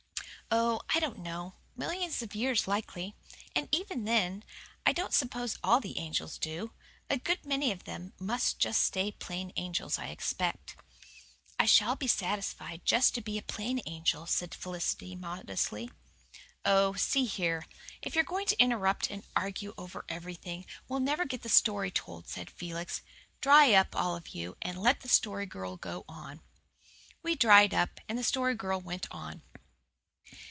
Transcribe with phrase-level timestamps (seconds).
[0.53, 1.55] "Oh, I don't know.
[1.77, 3.15] Millions of years likely.
[3.55, 4.43] And even then
[4.85, 6.73] I don't suppose ALL the angels do.
[7.09, 10.75] A good many of them must just stay plain angels, I expect."
[11.57, 15.89] "I shall be satisfied just to be a plain angel," said Felicity modestly.
[16.65, 17.65] "Oh, see here,
[18.01, 22.27] if you're going to interrupt and argue over everything, we'll never get the story told,"
[22.27, 23.01] said Felix.
[23.39, 26.41] "Dry up, all of you, and let the Story Girl go on."
[27.23, 29.43] We dried up, and the Story Girl went on.